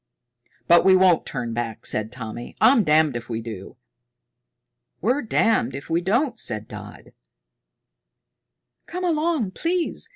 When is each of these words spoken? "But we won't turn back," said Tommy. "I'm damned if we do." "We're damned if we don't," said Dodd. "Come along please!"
"But 0.67 0.83
we 0.83 0.95
won't 0.95 1.27
turn 1.27 1.53
back," 1.53 1.85
said 1.85 2.11
Tommy. 2.11 2.55
"I'm 2.59 2.83
damned 2.83 3.15
if 3.15 3.29
we 3.29 3.39
do." 3.39 3.77
"We're 4.99 5.21
damned 5.21 5.75
if 5.75 5.91
we 5.91 6.01
don't," 6.01 6.39
said 6.39 6.67
Dodd. 6.67 7.13
"Come 8.87 9.03
along 9.05 9.51
please!" 9.51 10.09